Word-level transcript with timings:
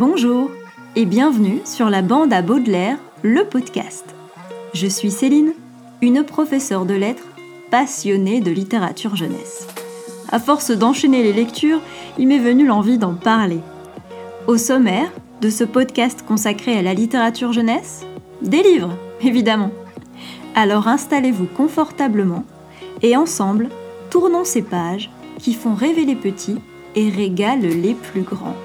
Bonjour 0.00 0.50
et 0.96 1.04
Bienvenue 1.04 1.60
sur 1.66 1.90
la 1.90 2.00
bande 2.00 2.32
à 2.32 2.40
Baudelaire, 2.40 2.96
le 3.22 3.44
podcast. 3.44 4.06
Je 4.72 4.86
suis 4.86 5.10
Céline, 5.10 5.52
une 6.00 6.24
professeure 6.24 6.86
de 6.86 6.94
lettres 6.94 7.28
passionnée 7.70 8.40
de 8.40 8.50
littérature 8.50 9.14
jeunesse. 9.14 9.68
À 10.30 10.38
force 10.38 10.70
d'enchaîner 10.70 11.22
les 11.22 11.34
lectures, 11.34 11.82
il 12.16 12.28
m'est 12.28 12.38
venu 12.38 12.66
l'envie 12.66 12.96
d'en 12.96 13.12
parler. 13.12 13.58
Au 14.46 14.56
sommaire 14.56 15.12
de 15.42 15.50
ce 15.50 15.64
podcast 15.64 16.24
consacré 16.26 16.78
à 16.78 16.82
la 16.82 16.94
littérature 16.94 17.52
jeunesse, 17.52 18.06
des 18.40 18.62
livres, 18.62 18.96
évidemment. 19.20 19.70
Alors 20.54 20.88
installez-vous 20.88 21.48
confortablement 21.54 22.44
et 23.02 23.18
ensemble, 23.18 23.68
tournons 24.08 24.44
ces 24.44 24.62
pages 24.62 25.10
qui 25.38 25.52
font 25.52 25.74
rêver 25.74 26.06
les 26.06 26.16
petits 26.16 26.56
et 26.94 27.10
régalent 27.10 27.68
les 27.68 27.92
plus 27.92 28.22
grands. 28.22 28.56